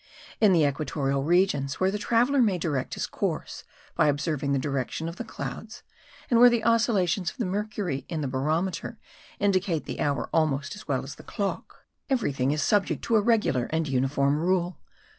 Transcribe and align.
In 0.39 0.51
the 0.51 0.65
equatorial 0.67 1.21
regions, 1.23 1.79
where 1.79 1.91
the 1.91 1.99
traveller 1.99 2.41
may 2.41 2.57
direct 2.57 2.95
his 2.95 3.05
course 3.05 3.65
by 3.95 4.07
observing 4.07 4.51
the 4.51 4.57
direction 4.57 5.07
of 5.07 5.17
the 5.17 5.23
clouds, 5.23 5.83
and 6.27 6.39
where 6.39 6.49
the 6.49 6.63
oscillations 6.63 7.29
of 7.29 7.37
the 7.37 7.45
mercury 7.45 8.07
in 8.09 8.21
the 8.21 8.27
barometer 8.27 8.97
indicate 9.39 9.85
the 9.85 9.99
hour 10.01 10.27
almost 10.33 10.73
as 10.75 10.87
well 10.87 11.03
as 11.03 11.19
a 11.19 11.23
clock, 11.23 11.85
everything 12.09 12.49
is 12.49 12.63
subject 12.63 13.03
to 13.03 13.15
a 13.15 13.21
regular 13.21 13.65
and 13.65 13.87
uniform 13.87 14.39
rule. 14.39 14.79